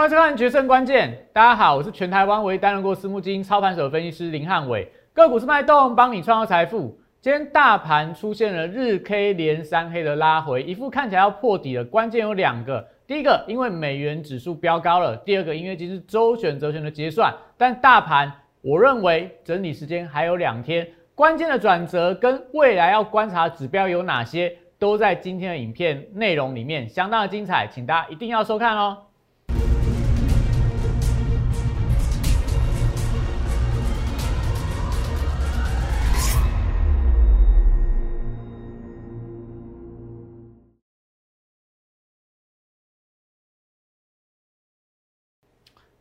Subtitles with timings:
[0.00, 6.98] 欢迎收看《决胜关键》，大家好，我是全台湾唯一担任过私募基金操盘手的分析师林汉伟，个股是脉动，帮你创造财富。
[7.20, 18.32] 今天大盘出现了日 K 连三黑的拉回，一副看起来要破底的关键有两个，第一个因为美元指数飙高了，第二个因为今日周选择权的结算，但大盘
[18.62, 28.96] 我认为整理时间还有两天，关键的转折跟未来要观察指标有哪些，都在今天的影片内容里面，相当的精彩，请大家一定要收看哦。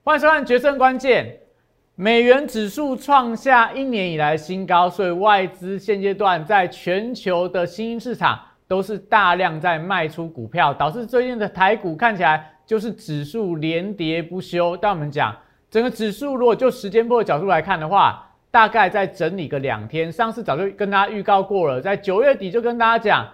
[0.09, 1.23] 欢迎收看《决胜关键》。
[1.94, 14.76] 美元指数创下一年以来新高，所以外资现阶段在全球的新兴市场都是大量在卖出股票，导致最近的台股看起来就是指数连跌不休。
[14.77, 15.32] 但我们讲
[15.70, 20.12] 整个指数，如果就时间波的角度来看的话，大概在整理个两天。
[20.12, 23.27] 上次早就跟大家预告过了，在九月底就跟大家讲，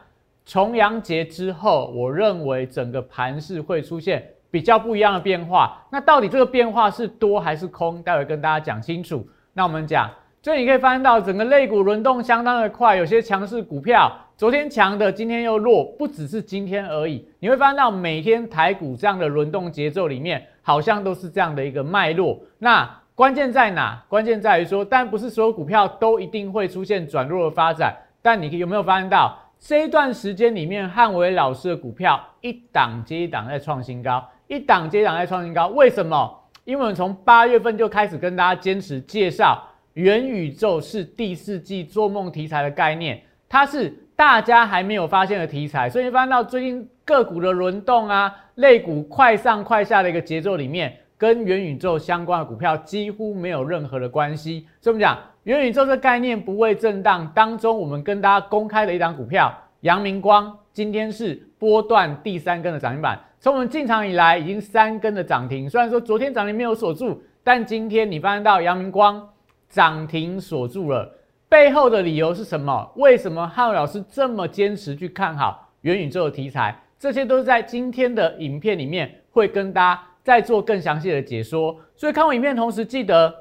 [0.45, 4.31] 重阳节之后，我认为整个盘势会出现。
[4.55, 8.01] 比较不一样的变化，那到底这个变化是多还是空？
[8.01, 9.27] 待会跟大家讲清楚。
[9.51, 10.09] 那我们讲，
[10.41, 17.27] 这你可以发现到整个类股轮动相当的快，有些强势股票昨天强的，今天又弱，不只是今天而已。
[17.39, 22.39] 你会发现到每天台股这样的轮动节奏里面，好像都是这样的一个脉络。
[22.57, 24.01] 那关键在哪？
[24.07, 27.93] 关键在于说，但不是所有股票都一定会出现转弱的发展。
[28.21, 34.23] 但你有没有发现到这一段时间里面，汉伟老师的股票一档接一档在创新高？
[34.47, 36.41] 一档接档在创新高，为什么？
[36.63, 54.67] 因为我们从八月份就开始跟大家坚持介绍元宇宙是第四季做梦题材的概念，它是大家还没有发现的题材，所以发现到最近个股的轮动啊，类股快上快下的一个节奏里面，跟元宇宙相关的股票几乎没有任何的关系。
[54.81, 63.17] 所以我们讲元宇宙这概念不会震荡当中，我们跟大家公开的一档股票，阳明光今天是波段第三根的涨停板。
[63.39, 65.69] 从我们进场以来，已经三根的涨停。
[65.69, 69.25] 虽然说昨天涨停没有锁住，但今天你发现到阳明光
[69.69, 71.09] 涨停锁住了。
[71.47, 72.91] 背后的理由是什么？
[72.97, 76.77] 为什么汉老师这么坚持去看好元宇宙的题材？
[76.99, 81.73] 这些都是在今天的影片里面会跟大家再做更详细的解说。
[81.95, 83.33] 所以看完影片同时，记得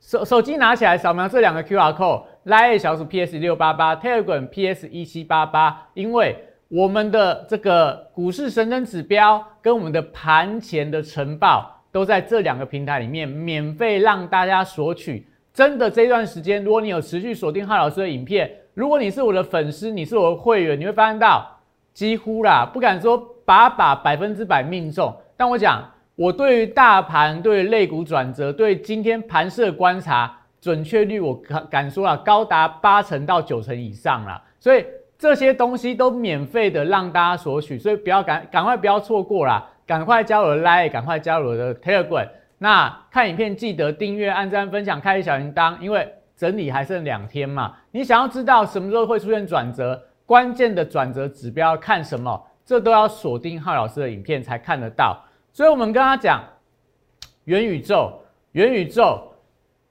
[0.00, 6.36] 手手机拿起来扫描这两个 Q R code code，Line 小鼠 P S 六八八，Telegram P S 一七八八，因为。
[6.68, 15.24] 我们的这个股市神针指标跟我们的盘前的晨报都在这两个平台里面免费让大家索取。
[15.52, 21.46] 真的这段时间，如果你有持续锁定浩老师的影片，如果你是我的粉丝，你是我的会员，你会发现到
[21.92, 30.34] 几乎啦，不敢说把把百分之百命中，但我讲我对于大盘、对于类股转折、对今天盘势的观察
[30.64, 34.82] 准确率，我敢敢说啊，高达八成到九成以上了，所以。
[35.16, 42.28] 这些东西都免费的让大家索取，所以不要赶赶快不要错过啦，赶快加入我的 Line，赶快加入我的 Telegram。
[42.58, 47.74] 那看影片记得订阅、按赞、分享、开小铃铛，因为整理还剩两天嘛。
[47.92, 55.24] 你想要知道什么时候会出现转折，关键的转折指标看什么，这都要锁定浩老师的影片才看得到。
[55.52, 56.42] 所以我们跟他讲
[57.44, 58.12] 元宇宙，
[58.52, 59.30] 元宇宙。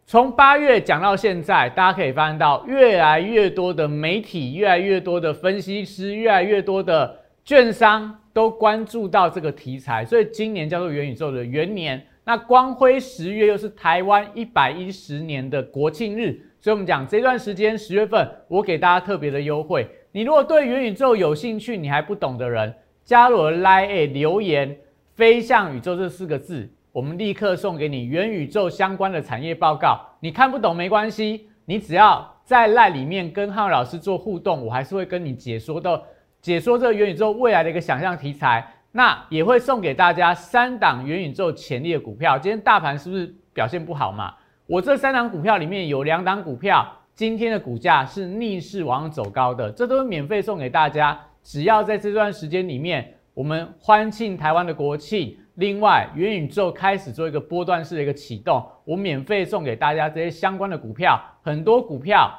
[0.05, 12.05] 从八月讲到现在，大家可以发现到越来越多的媒体、越来越多的分析师、越来越多的券商都关注到这个题材，所以今年叫做元宇宙的元年。
[12.25, 19.87] 那光辉十月又是台湾一百一十年的国庆日，所以我们讲这段时间十月份，我给大家特别的优惠。
[20.11, 24.77] 你如果对元宇宙有兴趣，你还不懂的人，加入 Line 留言
[25.15, 26.69] “飞向宇宙”这四个字。
[26.93, 35.99] 我们立刻送给你元宇宙相关的产业报告，你看不懂没关系，你只要在赖里面跟汉老师做互动，我还是会跟你解说的，
[36.39, 38.63] 解说这个元宇宙未来的一个想象题材。
[38.91, 42.37] 那也会送给大家三档元宇宙潜力的股票。
[42.37, 44.31] 今天大盘是不是表现不好嘛？
[44.67, 51.19] 我这三档股票里面有两档股票，今天的股价是逆势往上走高的，这都是免费送给大家。
[51.41, 55.35] 只要在这段时间里面，我们欢庆台湾的国庆。
[55.55, 62.31] 另外，元宇宙开始做一个波段式的一个启动，我免费送给大家这些相关的股票，很多股票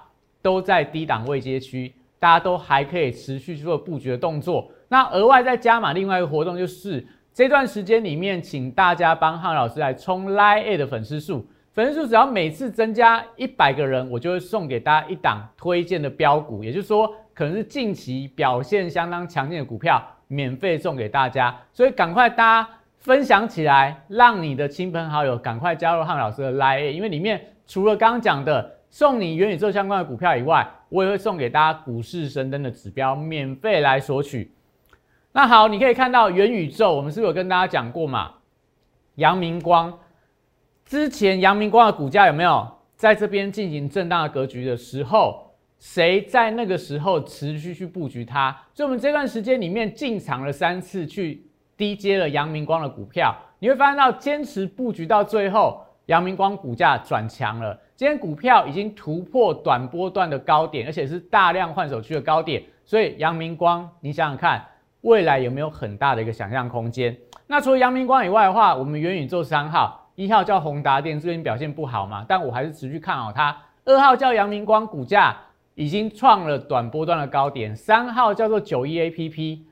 [0.42, 4.68] 都在低档位阶区，大家都还可以持续去做布局的动作。
[4.88, 21.56] 那额外再加码另外一个活动，就是这段时间里面，请大家帮汉老师来冲 Line 的粉丝数，粉丝数只要每次增加一百个人，我就会送给大家一档推荐的标股，也就是说，可能是近期表现相当强劲的股票，免费送给大家。
[21.72, 22.68] 所以赶快大家。
[23.04, 34.50] 分享起来，让你的亲朋好友赶快加入汉老师的 Line，因为里面除了刚刚讲的送你元宇宙相关的股票以外，我也会送给大家股市神灯的指标，免费来索取。
[35.32, 38.36] 那好，你可以看到元宇宙，我们是不是有跟大家讲过嘛？
[39.16, 39.98] 阳明光
[40.86, 42.66] 之前，阳明光的股价有没有
[42.96, 48.50] 在这边进行震荡的格局的时候，谁在那个时候持续去布局它？
[48.72, 57.78] 所以，我们这段时间里面进场了三次，去低接了阳明光的股票，你会发现到坚持布局到最后，阳明光股价转强了。
[57.96, 64.64] 今天股票已经突破短波段的高点，而且是大量换手区的高点，所以阳明光，你想想看。
[65.02, 67.14] 未来有没有很大的一个想象空间？
[67.46, 73.54] 那除了阳明光以外的话，我们元宇宙三号，一号叫宏达电，最近表现不好嘛，但我还是持续看好它。
[73.84, 75.36] 二号叫阳明光，股价
[75.74, 77.76] 已经创了短波段的高点。
[77.76, 79.66] 三号叫做九一 A P P，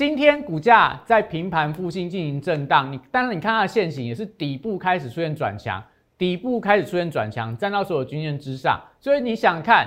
[0.00, 2.90] 今天股价在平盘附近进行震荡。
[2.90, 5.84] 你当然你看它的线形也是底部开始出现转强，
[6.16, 8.80] 底部开始出现转强，站到所有均线之上。
[8.98, 9.86] 所以你想看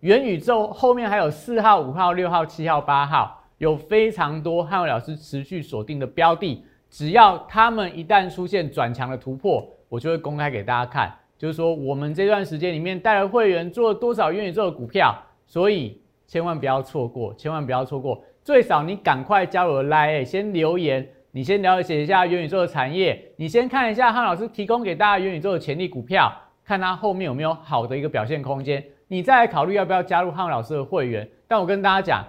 [0.00, 3.42] 元宇宙后面还有四号、五号、六号、七号、八号。
[3.56, 11.10] 有非常多汉伟老师持续锁定的标的，只要他们一旦出现转强的突破，我就会公开给大家看。
[11.38, 15.16] 就是说，我们这段时间里面带了会员做了多少元宇宙的股票，
[15.46, 18.22] 所以千万不要错过，千万不要错过。
[18.44, 26.32] 最少你赶快加入来，先留言，你先了解一下元宇宙的产业，你先看一下汉老师提供给大家元宇宙的潜力股票，
[26.64, 31.28] 看它后面有没有好的一个表现空间，你再来考虑要不要加入汉老师的会员。
[31.48, 32.24] 但我跟大家讲。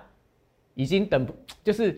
[0.77, 1.33] 已经等不，
[1.63, 1.97] 就是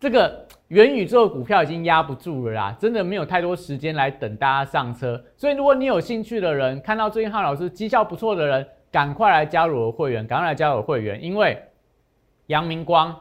[0.00, 5.22] 这个元宇宙的股票已经压不住了啦，真的没有太多时间来等大家上车。
[5.36, 11.62] 所以如果你有兴趣的人，看到最近汉老师绩效不错的人，赶快来加入我的会员，赶快来加入我的会员，因为
[12.46, 13.14] 阳明光，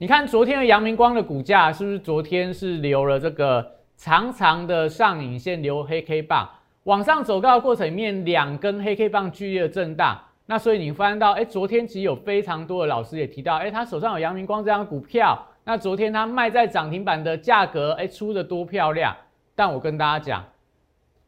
[0.00, 6.48] 你看昨天的阳明光的股价是不是昨天是留了这个长长的上影线，留黑 K 棒
[6.84, 10.18] 往上走高的过程里面，两根黑 K 棒剧烈的震荡。
[10.46, 19.14] 那所以你发现到，哎，昨天其实有非常多的老师也提到，哎，他手上有阳明光这张股票，那昨天他卖在涨停板的价格，哎，出的多漂亮。
[19.54, 20.42] 但我跟大家讲，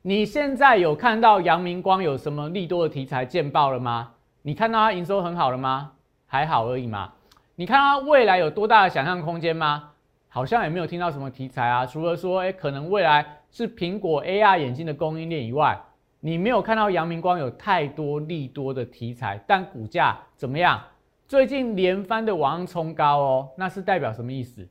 [0.01, 4.13] 你现在有看到阳明光有什么利多的题材见报了吗？
[4.41, 5.93] 你看到它营收很好了吗？
[6.27, 7.13] 还好而已嘛。
[7.55, 9.91] 你看到未来有多大的想象空间吗？
[10.29, 15.79] 好像也没有听到什么题材啊，除了说，哎，可能未来是苹果 AR 眼镜的供应链以外。
[16.21, 20.81] 你没有看到阳明光有太多利多的题材，但股价怎么样？
[21.29, 24.67] 最近连番的往上冲高哦，那是代表什么意思？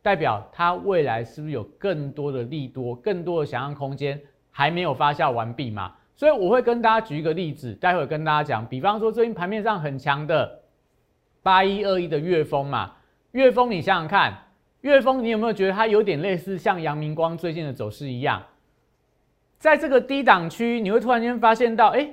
[0.00, 4.20] 代表它未来是不是有更多的利多、更多的想象空间
[4.50, 5.92] 还没有发酵完毕嘛？
[6.14, 10.60] 所以我会跟大家举一个例子，待会跟大家讲，比方说最近盘面上很强的
[11.42, 12.92] 八一二一的月峰嘛，
[13.32, 14.32] 月峰你想想看，
[14.82, 18.42] 月峰你有没有觉得它有点类似像阳明光最近的走势一样？
[19.58, 22.08] 在这个低档区，你会突然间发现到，哎，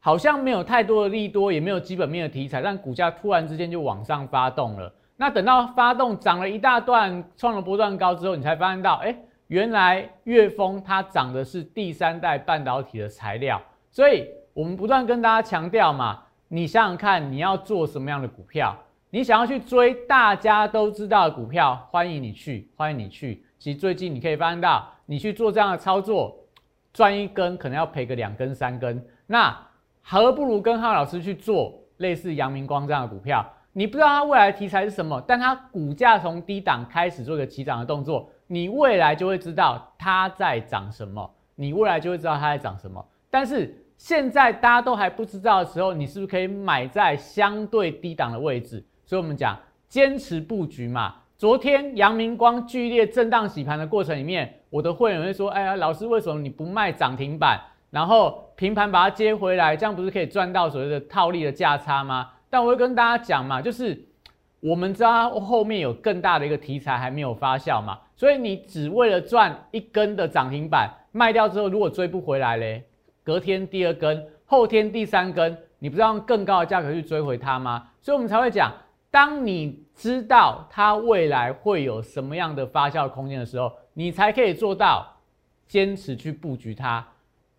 [0.00, 4.92] 好像没有太多的利多，也没有基本面的题材，但股价突然之间就往上发动了。
[5.16, 9.16] 那等到发动涨了一大段，创了波段高之后，你才发现到，哎，
[9.48, 13.60] 原来月峰它涨的是第三代半导体的材料。
[13.90, 18.76] 所以我们不断跟大家强调嘛，你想想看，你要做什么样的股票？
[19.10, 23.44] 你想要去追大家都知道的股票，欢迎你去，欢迎你去。
[23.58, 26.36] 其实最近你可以发现到，你去做这样的操作。
[26.90, 29.56] 赚一根可能要赔个两根三根，那
[30.02, 33.44] 何不如跟浩老师去做类似阳明光这样的股票？
[33.72, 43.06] 你不知道它未来题材是什么，但它股价从低档开始做一个起涨的动作，你未来就会知道它在涨什么，你未来就会知道它在涨什么。
[43.30, 48.82] 但是现在大家都还不知道的时候，你是不是可以买在相对低档的位置？
[49.04, 51.16] 所以我们讲坚持布局嘛。
[51.36, 54.54] 昨天阳明光剧烈震荡洗盘的过程里面。
[54.70, 57.58] 我的会员会说：“哎呀，老师，为什么你不卖涨停板，
[57.90, 59.74] 然后平盘把它接回来？
[59.74, 63.98] 这样不是可以赚到所谓的套利的价差吗？”但我会跟大家讲嘛，就是
[64.60, 72.84] 我们知道后面有更大的一个题材还没有发酵嘛，所以你只为了赚一根的涨停板卖掉之后，如果追不回来嘞，
[73.28, 77.90] 隔天第二根，后天第三根，你不是用更高的价格去追回它吗？
[78.00, 78.72] 所以我们才会讲，
[79.10, 83.70] 当你知道它未来会有什么样的发酵空间的时候。
[83.92, 85.06] 你才可以做到
[85.66, 87.06] 坚持去布局它，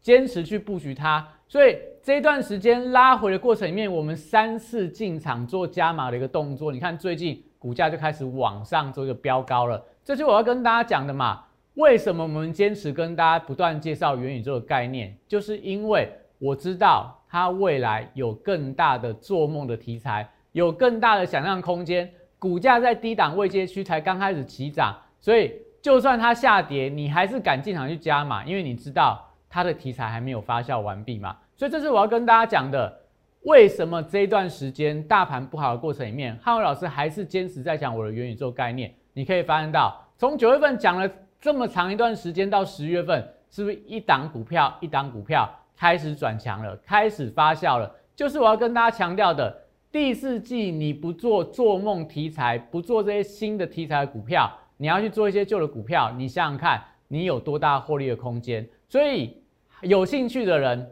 [0.02, 1.28] 坚持去布局它。
[1.48, 6.72] 所以这段时间拉回的过程里面，我们三次进场做加码的一个动作。
[6.72, 9.86] 你看最近股价就开始往上做一个飙高了。
[10.04, 11.44] 这是我要跟大家讲的嘛？
[11.76, 15.18] 为什么我们坚持跟大家不断介绍元宇宙的概念？
[15.28, 22.10] 就是因为我知道它未来有更大的做梦的题材，有更大的想象空间。
[22.38, 25.54] 股价在低档位阶区才刚开始起涨，所以。
[25.82, 31.34] 就算它下跌，你还是敢进场去加码，因为你知道它的题材还没有发酵完毕嘛。
[31.56, 32.94] 所以这是我要跟大家讲的。
[33.44, 38.94] 为什么这一段时间大盘不好的过程里面，汉伟老师还是坚持在讲我的元宇宙概念？
[39.14, 41.10] 你可以发现到，从九月份讲了
[41.42, 47.90] 这么长一段时间到十月份，是不是一档股票一档股票开始转强了，开始发酵了？
[48.16, 58.68] 就是我要跟大家强调的，第四季你不做做梦题材，不做这些新的题材的股票，你要去做一些旧的股票，你想想看，你有多大获利的空间？
[58.90, 59.42] 所以
[59.82, 60.92] 有兴趣的人。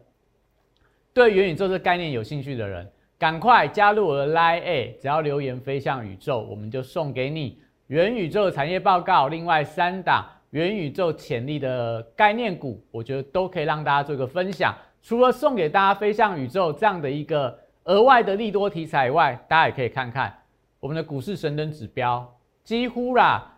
[1.13, 2.87] 对元宇宙这概念有兴趣的人，
[3.17, 9.27] 赶快加入我的 Line A，只要留言飞向宇宙，我们就送给你元宇宙的产业报告。
[9.27, 14.75] 另外三档元宇宙潜力的概念股，我觉得都可以让大家做一个分享。
[15.01, 20.35] 除了送给大家飞向宇宙这样的一个额外的利多题材以外，大家也可以看看
[20.79, 23.57] 我们的股市神灯指标，几乎啦，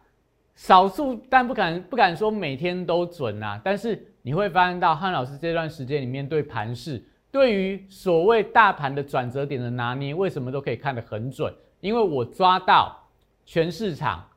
[0.55, 3.59] 少数但不敢不敢说每天都准啊。
[3.63, 7.03] 但是你会发现到汉老师这段时间里面对盘势。
[7.31, 11.53] 对于所谓大盘的转折点的拿捏，为什么都可以看得很准？
[11.79, 12.99] 因为我抓到
[13.45, 14.27] 全市场、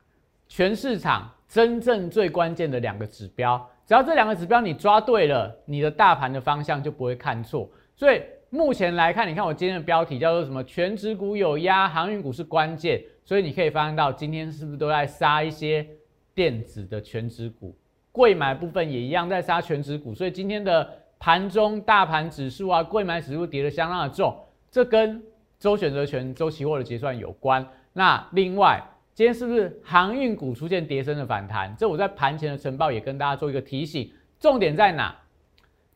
[0.47, 7.71] 全市场真正最关键的两个指标，只要这两个指标你抓对了，你的大盘的方向就不会看错。
[7.95, 10.65] 所以目前来看，你看我今天的标题叫做什么？
[10.65, 13.05] 全指股有压，航运股是关键。
[13.23, 15.87] 所以你可以发现到今天是不是都在杀一些
[16.35, 17.77] 电子的全指股？
[18.11, 20.15] 贵买部分也一样在杀全指股。
[20.15, 20.89] 所以今天的。
[21.25, 24.37] 盘中大盘指数啊，贵买指数跌得相当的重，
[24.73, 25.23] 这跟
[25.57, 27.65] 周选择权、周期货的结算有关。
[27.93, 28.83] 那另外，
[29.15, 31.75] 今天是不是航运股出现跌升的反弹？
[31.77, 34.11] 这我在盘前的晨报也跟大家做一个提醒。
[34.41, 35.15] 重点在哪？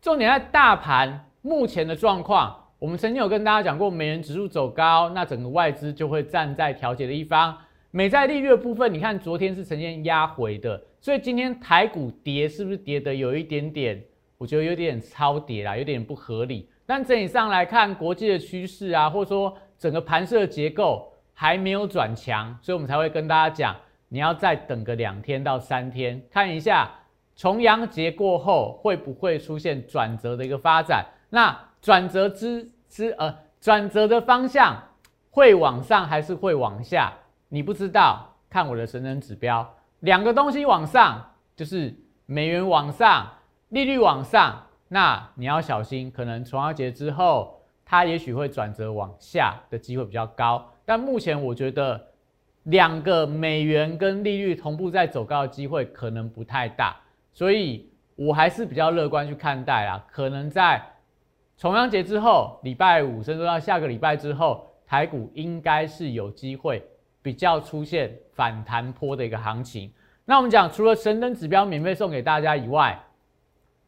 [0.03, 2.55] 重点在大盘目前的状况。
[2.79, 7.57] 我们曾经有跟大家讲过，美元指数走高，那整个外资就会站在调节的一方。
[7.91, 14.05] 美债利率的部分，你看昨天是呈现压回的，所以今天台股跌是不是跌的有一点点？
[14.37, 16.69] 我觉得有点超跌啦，有点不合理。
[16.85, 23.77] 但整体上来看，国际的趋势啊，或者说整个盘势的结构还没有转强，所以我们才会跟大家讲，
[24.09, 26.91] 你要再等个两天到三天，看一下
[27.37, 31.05] 重阳节过后会不会出现转折的一个发展。
[31.29, 34.83] 那转折之之呃，转折的方向
[35.31, 37.13] 会往上还是会往下？
[37.51, 43.31] 你不知道，看我的神人指标，两个东西往上就是美元往上。
[43.71, 50.65] 利率往上，那你要小心，可能重阳节之后，它也许会转折往下的机会比较高。
[50.87, 52.01] 但目前我觉得，
[52.63, 56.97] 两个美元跟利率同步在走高的机会可能不太大，
[57.35, 60.03] 所以我还是比较乐观去看待啦。
[60.11, 60.83] 可能在
[61.59, 66.83] 重阳节之后，礼拜五甚至到下个礼拜之后，台股应该是有机会
[67.21, 69.93] 比较出现反弹坡的一个行情。
[70.25, 73.01] 那我们讲，除了神灯指标免费送给大家以外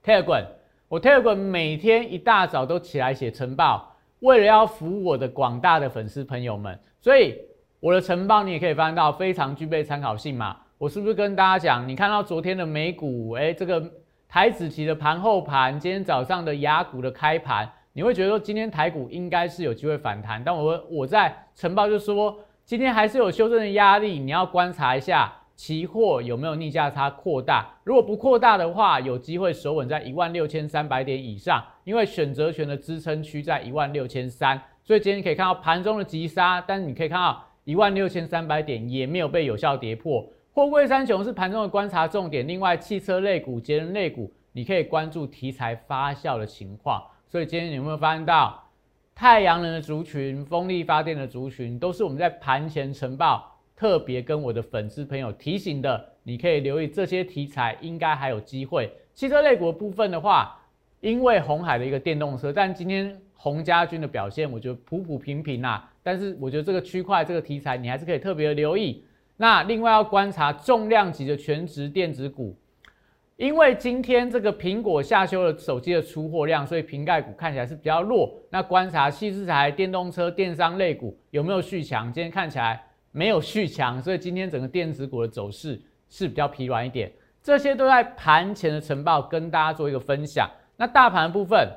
[0.04, 0.46] ，Telegram，
[0.88, 7.36] 我 Telegram 每天一大早都起来写晨报，为了要服务我的广大的粉丝朋友们，所以
[7.80, 10.56] 我的晨报你也可以翻到非常具备参考性嘛。
[10.78, 13.82] 我是不是跟大家讲，你看到昨天的美股，哎，这个
[14.28, 25.32] 台子期的盘后盘，今天早上的雅股的开盘，你会觉得说今天台股应该是有机会反弹，但我我在晨报就说今天还是有修正的压力，你要观察一下。
[25.58, 27.68] 期货有没有逆价差扩大？
[27.82, 40.26] 如果不扩大的话，有机会守稳在一万六千三百点以上，因为选择权的支撑区在一万六千三，所以今天可以看到盘中的急杀，但是你可以看到一万六千三百点也没有被有效跌破。
[40.50, 47.02] 货柜三雄是盘中的观察重点，另外汽车类股、节能类股，你可以关注题材发酵的情况。
[47.26, 48.64] 所以今天你有没有发现到
[49.14, 53.58] 太阳能的族群、风力发电的族群，都是我们在盘前晨报。
[53.76, 58.90] 特别跟我的粉丝朋友提醒的，你可以留意这些题材，应该还有机会。
[59.12, 60.58] 汽车类股部分的话，
[61.00, 65.90] 因为红海的一个电动车，但今天洪家军的表现，我觉得普普平平啊。
[66.02, 69.02] 但是我觉得这个区块这个题材，你还是可以特别的留意。
[69.38, 72.54] 那另外要观察重量级的全值电子股，
[73.36, 78.34] 因为今天这个苹果下修了手机的出货量，所以瓶盖股看起来是比较弱。
[78.50, 82.12] 那观察细制材、电动车、电商类股有没有续强？
[82.12, 82.84] 今天看起来。
[83.10, 85.80] 没有续强，所以今天整个电子股的走势
[86.10, 87.10] 是比较疲软一点。
[87.42, 90.48] 这些都在盘前的晨报跟大家做一个分享。
[90.76, 91.68] 那大盘部分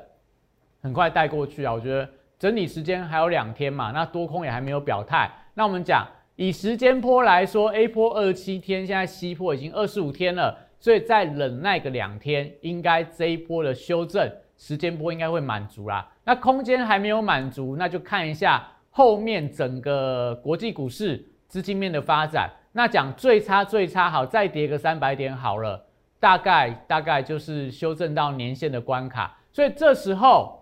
[0.82, 2.08] 很快带过去啊，我觉得
[2.38, 5.30] 整理时间还有两天嘛，那多空也还没有表态。
[5.54, 16.08] 那我们讲以时间波来说，A 波二十七天，现在 C 波已经二十五天了，所以再忍耐个两天，应该这一波的修正时间波应该会满足啦。
[16.24, 18.68] 那空间还没有满足，那就看一下。
[18.94, 25.82] 后面整个国际股市资金面的发展，那讲最差最差好，再跌个三百点好了，
[26.20, 30.61] 大概大概就是修正到年线的关卡，所以这时候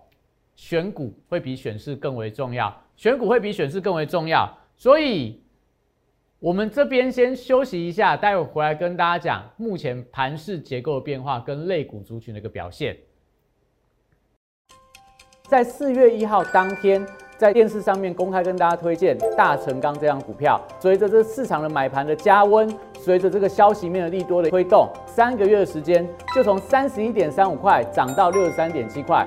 [0.60, 5.42] 选股会比选市更为重要，选股会比选市更为重要，所以
[6.38, 12.94] 我们这边先休息一下，待会回来跟大家讲目前盘势结构的变化跟类股族群的一个表现。
[15.48, 17.06] 在四月一号当天。
[17.40, 29.26] 在电视上面公开跟大家推荐大成钢这样股票，随着这市场的买盘的加温，随着这个消息面的利多的推动，三个月的时间就从三十一点三五块涨到六十三点七块，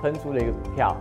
[0.00, 0.96] 喷出的一个股票。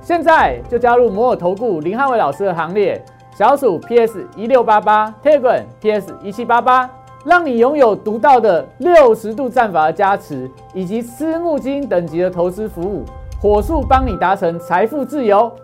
[0.00, 3.00] 现在就加入摩尔投顾林汉伟老师的行列，
[3.34, 6.90] 小鼠 PS 一六八八 t e g r PS 一七八八，
[7.24, 13.04] 让你拥有独到的六十度战法的加持，以及私募基金等级的投资服务，
[13.40, 15.54] 火速帮你达成财富自由。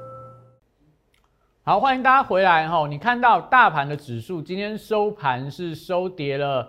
[1.64, 2.86] 好，欢迎大家回来哈！
[2.86, 6.68] 你看到大盘的指数今天收盘是收跌了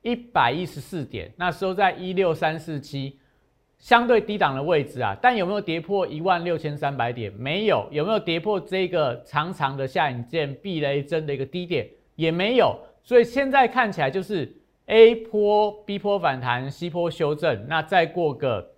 [0.00, 3.18] 一百一十四点，那收在一六三四七，
[3.78, 5.16] 相对低档的位置啊。
[5.20, 7.32] 但有没有跌破一万六千三百点？
[7.32, 7.88] 没有。
[7.90, 11.88] 有没有跌破这个长长的下影线避雷针的一个低点？
[12.16, 12.78] 也没有。
[13.02, 14.54] 所以现在看起来就是
[14.86, 17.66] A 波、B 波反弹，C 波修正。
[17.68, 18.72] 那再过个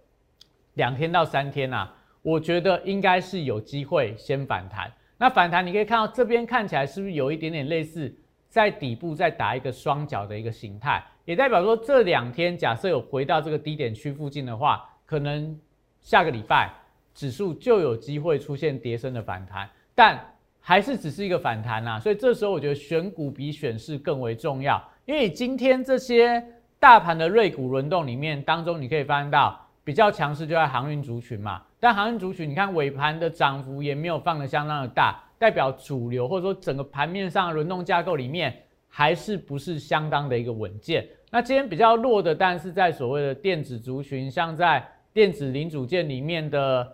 [0.74, 4.92] 两天到三天啊，我觉得应该是有机会先反弹。
[5.18, 8.14] 那反弹，你可以看到这边看起来是不是有一点点类似
[8.48, 15.58] 在底部再打一个双脚的一个形态，也代表说这两天假设有回到这个低点区附近的话，可能
[16.00, 16.72] 下个礼拜
[17.14, 20.18] 指数就有机会出现跌升的反弹，但
[20.60, 21.98] 还是只是一个反弹呐。
[22.00, 26.42] 所以这时候我觉得选股比选市更为重要，因为今天这些
[26.78, 31.62] 大盘的瑞股轮动里面当中，你可以发现到比较强势就在航运族群嘛。
[31.78, 38.54] 但航运族群，你看尾盘的涨幅也没有放的相当的大，代表主流或者说整个盘面上的轮动架构里面
[38.90, 41.08] 还是不是相当的一个稳健。
[41.30, 46.86] 那今天比较弱的，但是在所谓的电子族群，像在电子零组件里面的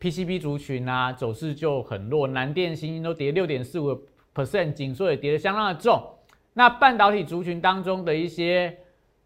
[0.00, 3.96] PCB 族群啊，走势就很弱，南电、新兴都跌六点四五
[4.34, 6.02] percent，紧缩也跌得相当的重。
[6.54, 8.76] 那半导体族群当中的一些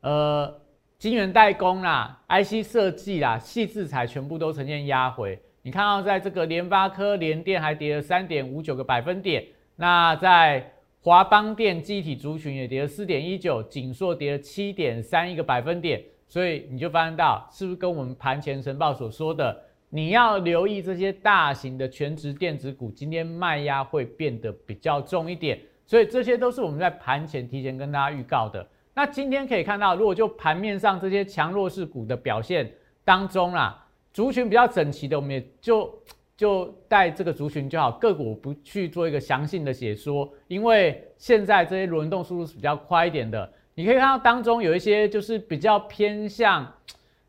[0.02, 0.60] 呃。
[0.96, 5.38] 晶圆代工啦、IC 设计啦、细制材全部都呈现压回。
[5.60, 9.44] 你看到在这个联发科、联电还跌了三点五九个百分点，
[9.76, 10.72] 那在
[11.04, 16.02] 华邦电机体族群也跌了四点一九，锦硕跌了七点三一个百分点。
[16.26, 19.54] 所以你就发现到，是不是跟我们盘前晨报所说的，
[19.90, 25.60] 你要留意这些大型的全职电子股，今天卖压会变得比较重一点。
[25.84, 28.66] 所以这些都是我们在盘前提前跟大家预告的。
[28.94, 32.72] 那今天可以看到，如果就盘面上这些强弱势股的表现
[33.04, 36.02] 当中啦，族群比较整齐的，我们也就
[36.36, 43.52] 就带这个族群就好，个股不去做一个详细的解说，因为现在这些轮动速度是比较快一点的。
[43.74, 46.64] 你可以看到当中有一些就是比较偏向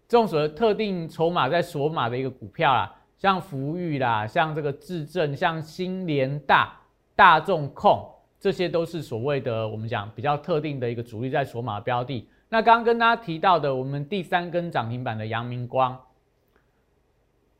[0.07, 6.79] 这种所谓特定筹码在锁码的一个股票啦，像福裕啦，像这个智正，像新联大、
[7.15, 8.11] 大众控。
[8.37, 12.27] 这些都是所谓的我们讲比较特定的一个主力在锁码标的。
[12.49, 15.99] 那刚刚跟大家提到的，我们第三根涨停板的阳明光，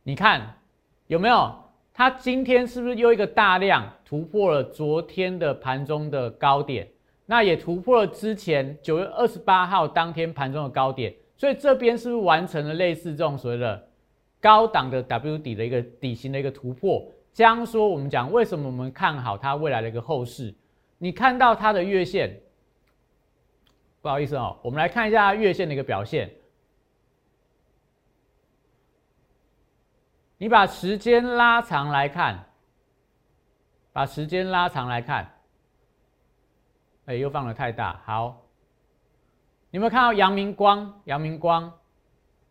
[0.03, 0.59] 你看
[1.07, 1.53] 有没有？
[1.93, 6.87] 它今天是不是又一个大量突破了昨天的盘中的高点？
[7.25, 11.13] 那也突破了之前九月二十八号当天盘中的高点。
[11.37, 13.87] 所以这边是不是完成了类似这种所谓的
[14.39, 17.05] 高档的 W 底的一个底型的一个突破？
[17.33, 20.53] 这样说，我们讲为什么我们看好它未来的一个后市？
[20.97, 22.39] 你看到它的月线，
[24.01, 26.29] 不好意思哦，我们来看一下月线的一个表现。
[30.37, 32.43] 你把时间拉长来看，
[33.93, 35.31] 把时间拉长来看，
[37.05, 38.01] 哎，又放的太大。
[38.05, 38.41] 好，
[39.71, 41.01] 有没有看到阳明光？
[41.05, 41.71] 阳明光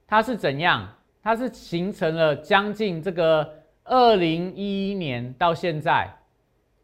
[0.06, 0.88] 它是怎样？
[1.22, 6.10] 它是形成了将近这个二零一一年到现在，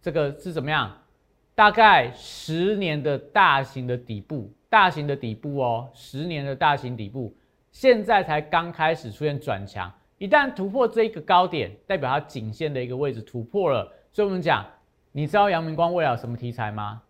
[0.02, 0.96] 这个是怎么样？
[1.54, 7.34] 大概十年的大型的底部，大型的底部哦，十年的大型底部，
[7.70, 9.90] 现在才刚开始出现转强。
[10.20, 13.90] 一旦突破这一个高点，代表它颈线的一个位置突破了。
[14.12, 14.62] 所以我们讲，
[15.12, 17.00] 你知道阳明光未来有什么题材吗？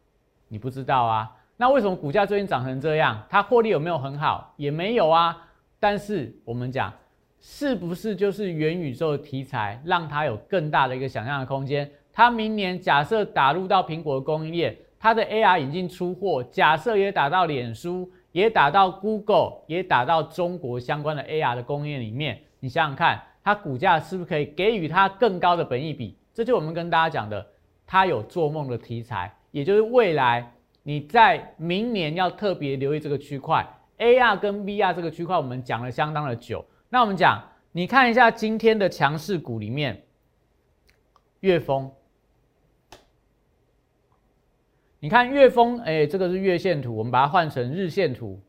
[0.46, 1.28] 你不知道啊？
[1.56, 3.20] 那为什么股价最近涨成这样？
[3.28, 4.54] 它获利有没有很好？
[4.56, 5.36] 也没有啊。
[5.80, 6.92] 但是我们讲。
[7.42, 11.90] 是不是就是元宇宙的题材，让它有更大的一个想象的空间？
[12.12, 26.16] 它明年假设打入到苹果的供应链，它的 AR 引进出货，假设也打到脸书，也打到 Google，也打到中国相关的 AR 的供应链里面，你想想看，它股价是不是可以给予它更高的本益比？
[26.32, 27.46] 这就我们跟大家讲的，
[27.86, 33.66] 它有做梦的题材，也就是未来你在明年要特别留意这个区块
[33.98, 36.64] ，AR 跟 VR 这个区块，我们讲了相当的久。
[36.88, 37.42] 那我们讲，
[37.72, 40.04] 你看一下今天的强势股里面，
[41.40, 41.90] 月峰，
[45.00, 48.40] 你看月峰，哎，这个是月线图，我们把它换成日线图。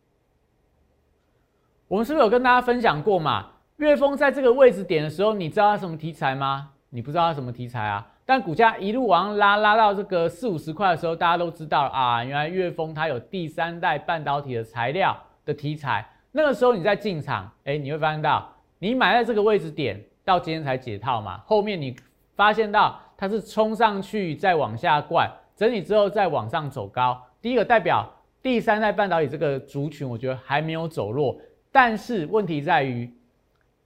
[1.87, 3.51] 我们是不是有跟大家分享过嘛？
[3.85, 6.69] 月峰在这个位置点的时候，你知道它什么题材吗？
[6.89, 8.07] 你不知道它什么题材啊？
[8.25, 16.07] 但股价一路往上拉，拉到这个四五十块的时候，大家都知道啊，原来月峰它有第三代半导体的材料的题材。
[16.31, 21.39] 那个时候你在进场，哎，你会发现到你买在这个位置点，到今天才解套嘛。
[21.45, 21.95] 后面你
[22.35, 27.19] 发现到它是冲上去再往下灌，整理之后再往上走高。
[27.41, 28.07] 第一个代表
[28.43, 31.35] 第三代半导体这个族群，我觉得还没有走弱。
[31.71, 33.11] 但是问题在于，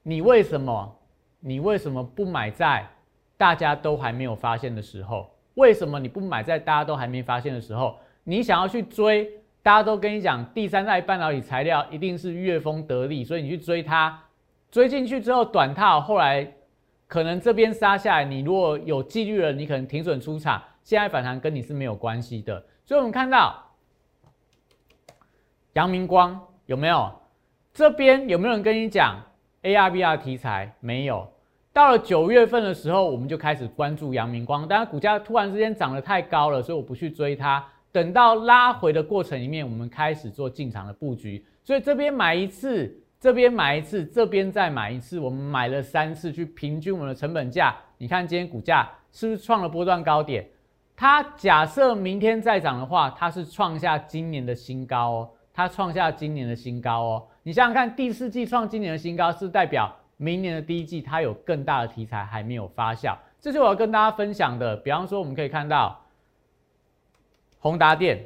[0.08, 1.00] 你为什么
[1.40, 2.88] 你为什么不买在
[3.38, 5.32] 大家都还没有发现的时候？
[5.56, 7.98] 为什么你不买在大家都还没发现的时候？
[8.24, 9.28] 你想要去追？
[9.64, 14.22] 大家都跟你讲，第三代半导体材料一定是粤丰得利，所以你去追它，
[14.70, 16.54] 追进去之后短套，后来
[17.08, 22.64] 可能这边杀下来，你如果有纪律了，你可能停损出场，现在反弹跟你是没有关系的。
[22.86, 23.60] 所以我们看到
[25.74, 27.12] 阳明光有没有？
[27.74, 29.20] 这边有没有人跟你讲
[29.66, 30.72] ARVR 题材？
[30.80, 31.28] 没有。
[31.74, 37.66] 到了九月份的时候，我们就开始关注阳明光，但是股价突然之间涨得太高了，所以我不去追它。
[37.92, 41.44] 等到拉回的过程里面，我们开始做进场的布局。
[41.64, 47.76] 所以这边买一次，这边买一次，这边再买一次，我们买了三次去平均我们的成本价。
[47.98, 50.48] 你看今天股价是不是创了波段高点？
[50.96, 55.30] 它假设明天再涨的话，它是创下今年的新高哦。
[55.54, 57.24] 它创下今年的新高哦。
[57.48, 63.16] 你想想看，第四季创今年的新高，是代表明年的第一季它有更大的题材还没有发酵。
[63.40, 64.76] 这是我要跟大家分享的。
[64.78, 66.02] 比方说，我们可以看到。
[67.60, 68.20] 宏达电，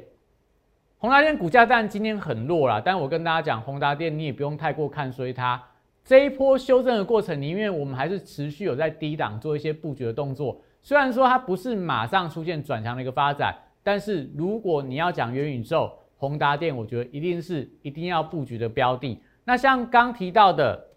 [0.96, 5.62] 宏达电股价当然今天很弱了，但我跟大家讲，宏达电你也不用太过看衰它。
[6.02, 10.58] 这一波修正的过程里面，我们还是持续有在低档做一些布局的动作。
[10.80, 19.18] 虽然说它不是马上出现转强的一个发展，但是如果你要讲元宇宙，宏达电我觉得一定是一定要布局的标的。
[19.44, 20.88] 那像刚提到的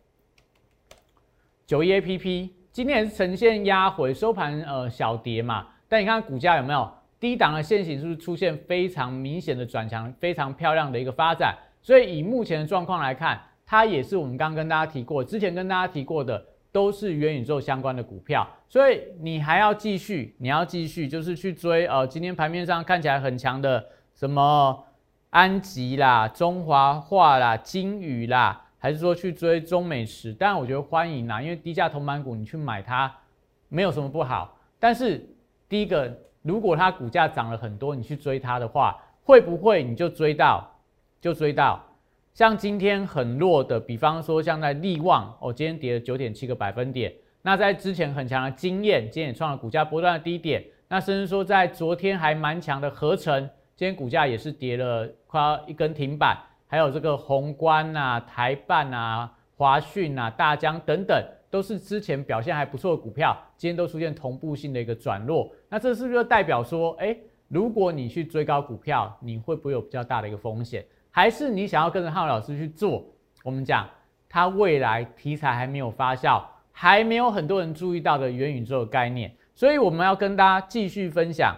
[1.66, 6.92] 九一 A P P，今天也是呈现压回收盘，呃小跌嘛，但你看股价有没有？
[7.22, 11.56] 低档的线型是不是出现非常明显的转强，非常漂亮的一个发展？
[11.82, 18.46] 所以以目前的状况来看，它也是我们刚刚跟大家提过，之前跟大家提过的都是元宇宙相关的股票。
[18.68, 24.84] 所以你还要继续，你要继续就是去追呃，今天盘面上看起来很强的什么
[25.34, 30.32] 安吉啦、中华化啦、金宇啦，还是说去追中美食？
[30.32, 33.14] 当然我觉得欢迎啦，因为低价同板股你去买它
[33.68, 34.58] 没有什么不好。
[34.80, 35.28] 但是
[35.68, 36.18] 第一个。
[36.46, 40.70] 如果它股价涨了很多，你去追它的话，会不会你就追到？
[41.22, 41.82] 就追到？
[42.34, 47.14] 像今天很弱的，比方说像在利旺，哦，今天跌了九点七个百分点。
[47.44, 50.62] 那在之前很强的经验，今天也创了股价波段的低点。
[50.90, 56.38] 那甚至说在昨天还蛮强的合成，今天股价也是跌了快一根停板。
[56.68, 61.24] 还有这个宏观啊、台办啊、华讯啊、大江等等。
[61.50, 67.16] 都是之前表现还不错的股票，今天都出现同步性的一个转弱，那这是不是就代表说，哎，
[67.48, 70.84] 如果你去追高股票，你会不会有比较大的一个风险？
[71.12, 73.06] 还是你想要跟着汉老师去做？
[73.44, 73.88] 我们讲，
[74.28, 81.56] 它未来题材还没有发酵，还没有很多人注意到的元宇宙的概念，所以我们要跟大家继续分享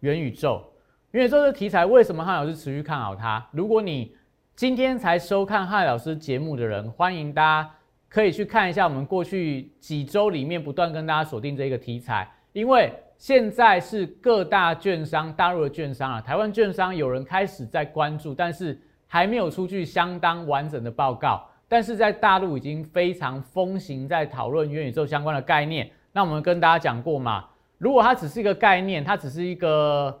[0.00, 0.64] 元宇宙。
[1.12, 3.42] 元宇宙的题材为什么汉老师持续看好它？
[3.52, 4.14] 如果你
[4.54, 7.70] 今天才收看汉老师节目的人，欢迎大家。
[8.10, 21.42] 可以去看一下我们过去几周里面不断跟大家锁定这个题材，因为现在是各大券商、大陆的券商啊，台湾券商有人开始在关注，但是还没有出具相当完整的报告。
[21.68, 25.90] 但是在大陆已经非常风行在讨论元宇宙相关的概念。
[26.12, 27.44] 那我们跟大家讲过嘛，
[27.76, 30.18] 如果它只是一个概念，它只是一个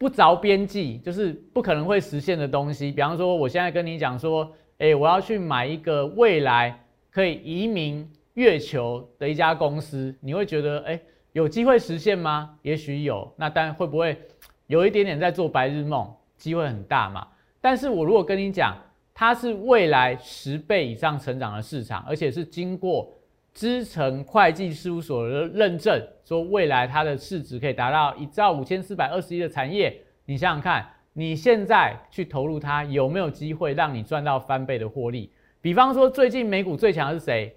[0.00, 2.90] 不着边际，就是不可能会实现的东西。
[2.90, 10.98] 比方说，我现在跟你讲说，诶，我要去买一个未来可以移民月球的一家公司，你会觉得，诶。
[11.32, 12.58] 有机会实现吗？
[12.62, 14.20] 也许有，那但会不会
[14.66, 16.10] 有一点点在做白日梦？
[16.36, 17.24] 机会很大嘛。
[17.60, 18.74] 但是我如果跟你讲，
[19.12, 23.12] 它是未来十倍以上成长的市场，而且是经过
[23.52, 35.32] 知诚会计事务所的认证，说未来它的市值可以达到一兆五千四百二十亿的产业，你想想看，你现在去投入它，有没有机会让你赚到翻倍的获利？
[35.60, 37.54] 比方说，最近美股最强的是谁？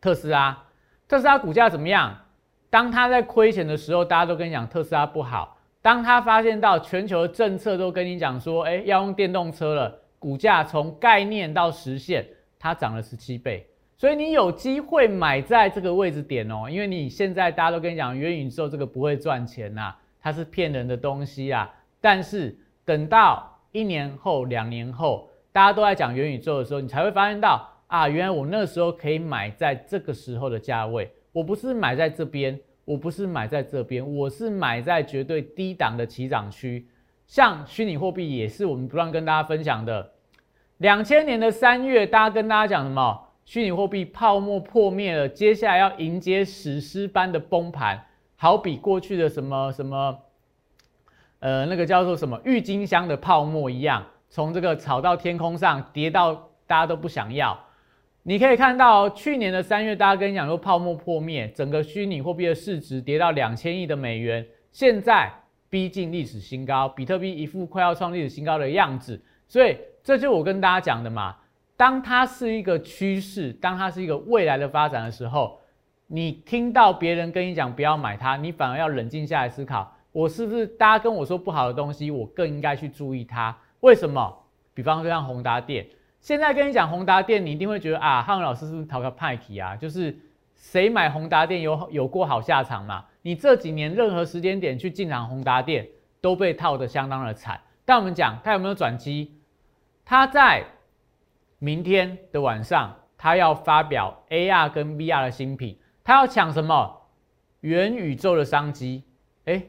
[0.00, 0.64] 特斯拉。
[1.06, 2.24] 特斯拉股价怎么样？
[2.70, 5.58] 当他在亏钱的时候，大家都跟你讲特斯拉不好。
[5.80, 12.26] 当他发现到全球政策都跟你讲说，哎，要用电动车了，股价从概念到实现，
[12.58, 13.67] 它涨了十七倍。
[13.98, 21.68] 所以你有机会买在这个位置点哦，因为你现在大家都跟你讲元宇宙这个不会赚钱呐，它是骗人的东西啊。
[22.00, 31.10] 但是等到一年后、两年后，大家都在讲元宇宙的时候，你才会发现到啊，原来我那时候可以买在这个时候的价位。
[31.32, 36.86] 我不是买在这边，我不是买在这边，我是买在绝对低档的起涨区。
[37.26, 40.12] 像虚拟货币也是我们不断跟大家分享的。
[40.76, 43.24] 两千年的三月，大家跟大家讲什么？
[43.48, 47.98] 虚拟货币泡沫破灭了，接下来要迎接史诗般的崩盘，
[48.36, 50.18] 好比过去的什么什么，
[51.38, 57.58] 呃，那个叫做什么郁金香的泡沫一样，从这个炒到天空上，跌到大家都不想要。
[58.24, 65.32] 你可以看到，去年的三月，大家跟你讲说泡沫破灭，整个虚拟货币的市值跌到两千亿的美元，现在
[65.70, 69.18] 逼近历史新高，比特币一副快要创历史新高的样子。
[69.48, 71.34] 所以，这就我跟大家讲的嘛，
[71.78, 75.60] 当它是一个趋势，当它是一个未来的发展的时候，
[76.08, 83.56] 你听到别人跟你讲不要买它，你反而要冷静下来思考，我是不是大家跟我说不好的东西，我更应该去注意它？
[83.78, 84.36] 为什么？
[84.74, 85.86] 比方说像宏达电。
[86.20, 89.76] 现在跟你讲宏达电，你一定会觉得啊，汉文老师是不是讨个派题啊？
[89.76, 90.18] 就是
[90.56, 93.04] 谁买宏达电有有过好下场嘛？
[93.22, 95.86] 你这几年任何时间点去进场宏达电
[96.20, 97.60] 都被套得相当的惨。
[97.84, 99.36] 但我们讲它有没有转机？
[100.04, 100.64] 它在
[101.58, 107.08] 明天的晚上，它要发表 AR 跟 VR 的新品，它要抢什么？
[107.60, 109.04] 元宇宙的商机。
[109.44, 109.62] 哎，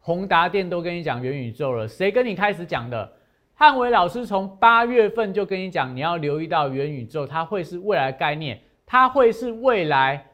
[0.00, 3.12] 宏达电都跟你讲元宇宙了，谁跟你开始讲的？
[3.54, 10.26] 汉伟老师从八月份就跟你讲，你要留意到元宇宙，它会是未来概念，它会是未来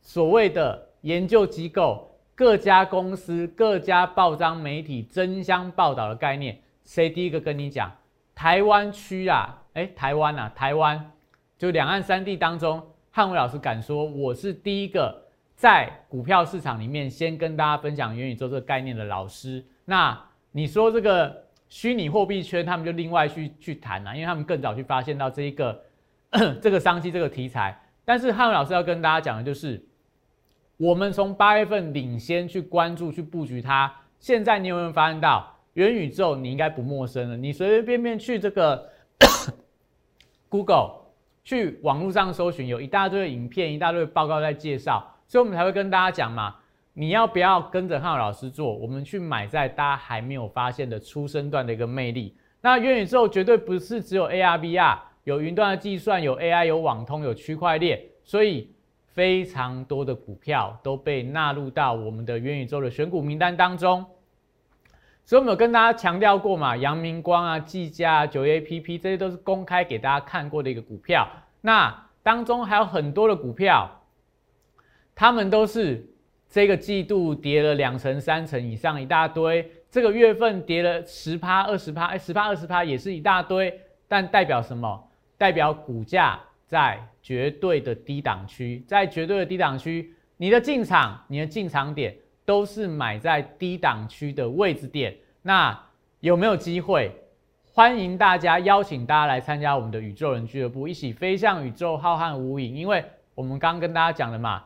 [0.00, 6.58] 所谓的研究机构、各家公司、各家报章媒体争相报道的概念。
[6.84, 7.92] 谁第一个跟你讲？
[8.34, 11.12] 台湾区啊，哎，台湾啊，台湾
[11.56, 12.82] 就两岸三地当中，
[13.12, 15.22] 汉伟老师敢说我是第一个
[15.54, 19.64] 在股票市场里面先跟大家分享元宇宙这个概念的老师。
[19.84, 21.44] 那你说这个？
[21.66, 25.82] 虚拟货币圈，他们就另外去去谈了，因为他们更早去发现到这一个
[26.62, 27.76] 这个商机这个题材。
[28.04, 29.82] 但是汉伟老师要跟大家讲的就是，
[30.76, 33.92] 我们从八月份领先去关注去布局它。
[34.20, 36.36] 现在你有没有发现到元宇宙？
[36.36, 37.36] 你应该不陌生了。
[37.36, 38.88] 你随随便便去这个
[40.54, 40.92] Google
[41.42, 46.54] 去网络上搜寻，有一大堆的影片，一大堆报告在介绍，所以我们才会跟大家讲嘛。
[46.92, 48.72] 你要不要跟着汉老师做？
[48.72, 52.36] 我们去买在大家还没有发现的出生段的一个魅力。
[52.60, 58.70] 那元宇宙绝对不是只有 AR、VR，有云端的计算，有 AI，有网通，有区块链，所以
[59.08, 64.06] 非常多的股票都被纳入到我们的元宇宙的选股名单当中。
[65.24, 71.28] 所以我们有跟大家强调过嘛，阳明光啊、技嘉啊、九 A P P 这些都是公开给大家看过的一个股票。
[71.60, 74.02] 那当中还有很多的股票，
[75.14, 76.10] 他们都是。
[76.46, 79.68] 这个季度跌了两成、三成以上，一大堆。
[79.90, 83.76] 这个月份跌了十趴、二十趴，哎，十趴、二十趴也是一大堆。
[84.06, 85.10] 但代表什么？
[85.36, 95.14] 代表股价在绝对的低档区，在绝对的低档区，你的进场、你的进场点都是买在低档区的位置点。
[95.42, 95.78] 那
[96.20, 97.10] 有没有机会？
[97.72, 102.72] 欢迎大家邀请大家来参加我们的宇宙人俱乐部，一起飞向宇宙浩瀚无垠。
[102.72, 103.04] 因为
[103.34, 104.62] 我们刚跟大家讲了嘛。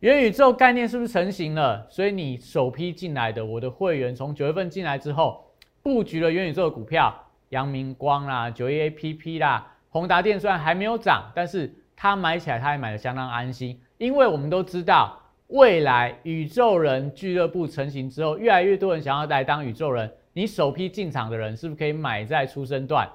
[0.00, 1.86] 元宇宙概念是不是成型了？
[1.88, 5.44] 所以你首批进来的我的会员，从九月份进来之后，
[5.80, 7.14] 布局了元宇宙的股票，
[7.50, 15.20] 阳明光啦、九一 A P P 啦、宏达电虽然还没有涨，但是他买起来他也买的相当安心，因为我们都知道
[15.52, 23.06] 未来宇宙人俱乐部成型之后，越来越多人想要来当宇宙人，你首批进场的人是不是可以买在出生段？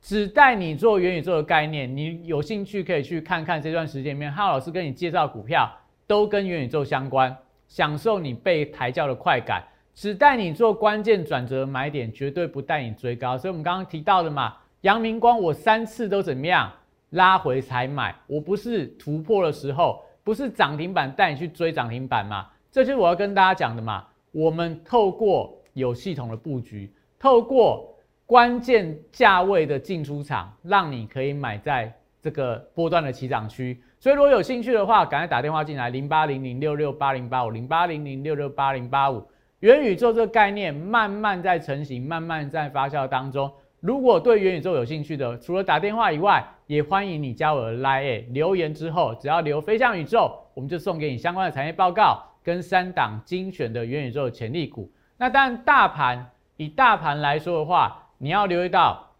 [0.00, 5.70] 只带你做元宇宙的概念，你有兴趣可以去看看这段时间里面，浩老师跟你介绍股票
[6.06, 7.36] 都跟元宇宙相关，
[7.68, 9.62] 享受你被抬轿的快感。
[9.94, 13.36] 只带你做关键转折买点，绝对不带你追高。
[13.36, 16.72] 所以我们刚刚提到的嘛，阳明光我三次都怎么样
[17.10, 22.48] 拉回才买，我不是突破的时候，不是涨停板带你去追涨停板嘛？
[22.70, 24.04] 这就是我要跟大家讲的嘛。
[24.30, 27.88] 我们透过有系统的布局，透过。
[28.24, 33.78] 关键价位的进出场，让你可以买在这个波段的起涨区。
[33.98, 39.22] 所以如果有兴趣的话，赶快打电话进来，零八零零六六八零八五，零八零零六六八零八五。
[39.58, 43.52] 元宇宙这个概念慢慢在成型，慢慢在发酵当中。
[43.82, 54.88] 如果对元宇宙有兴趣的，除了打电话以外，也欢迎你加我的 Line，留言之后只要留飞向宇宙，我们就送给你相关的产业报告跟三档精选的元宇宙潜力股。
[55.16, 59.14] 那当然，大盘以大盘来说的话，你要留意到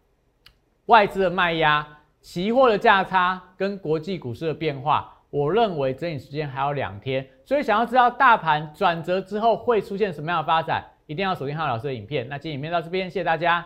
[0.85, 1.85] 外资的卖压、
[2.21, 5.13] 期货的价差跟国际股市的变化。
[5.29, 12.29] 我认为整理时间还有两天，所以想要知道大盘转折之后会出现什么样的发展，一定要锁定汉老师的影片。
[12.29, 13.65] 那今天影片到这边，谢谢大家。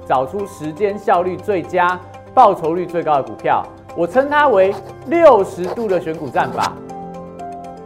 [0.11, 1.97] 找出时间效率最佳、
[2.33, 3.65] 报酬率最高的股票。
[3.95, 6.73] 我称它为六十度的选股战法。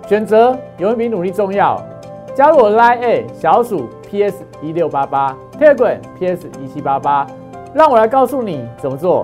[0.08, 1.80] 选择永远比努力重要。
[2.34, 7.28] 加入我 Line A 小鼠 PS 一六八八，Telegram PS 一七八八，
[7.76, 9.24] 让我来告诉你怎么做。